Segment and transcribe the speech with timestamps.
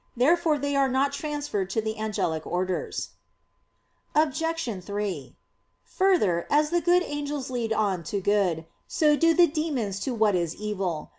[0.17, 3.09] Therefore they are not transferred to the angelic orders.
[4.15, 4.83] Obj.
[4.83, 5.35] 3:
[5.83, 10.33] Further, as the good angels lead on to good, so do the demons to what
[10.33, 11.09] is evil.